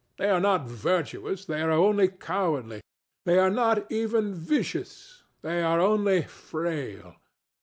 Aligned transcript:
They 0.17 0.31
are 0.31 0.39
not 0.39 0.65
virtuous: 0.67 1.45
they 1.45 1.61
are 1.61 1.69
only 1.69 2.07
cowardly. 2.07 2.81
They 3.25 3.37
are 3.37 3.51
not 3.51 3.85
even 3.91 4.33
vicious: 4.33 5.21
they 5.43 5.61
are 5.61 5.79
only 5.79 6.23
"frail." 6.23 7.17